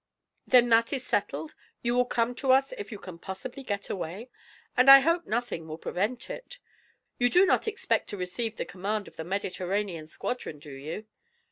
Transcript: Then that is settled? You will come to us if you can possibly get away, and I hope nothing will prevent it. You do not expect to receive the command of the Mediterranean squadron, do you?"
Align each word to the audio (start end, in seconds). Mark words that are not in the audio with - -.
Then 0.47 0.69
that 0.69 0.91
is 0.91 1.05
settled? 1.05 1.53
You 1.83 1.93
will 1.93 2.05
come 2.05 2.33
to 2.33 2.51
us 2.51 2.71
if 2.71 2.91
you 2.91 2.97
can 2.97 3.19
possibly 3.19 3.61
get 3.61 3.87
away, 3.87 4.31
and 4.75 4.89
I 4.89 5.01
hope 5.01 5.27
nothing 5.27 5.67
will 5.67 5.77
prevent 5.77 6.27
it. 6.27 6.57
You 7.19 7.29
do 7.29 7.45
not 7.45 7.67
expect 7.67 8.09
to 8.09 8.17
receive 8.17 8.55
the 8.57 8.65
command 8.65 9.07
of 9.07 9.15
the 9.15 9.23
Mediterranean 9.23 10.07
squadron, 10.07 10.57
do 10.57 10.71
you?" 10.73 11.05